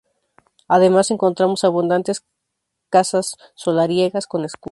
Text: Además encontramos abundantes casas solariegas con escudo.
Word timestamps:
Además 0.67 1.11
encontramos 1.11 1.63
abundantes 1.63 2.23
casas 2.89 3.35
solariegas 3.53 4.25
con 4.25 4.45
escudo. 4.45 4.59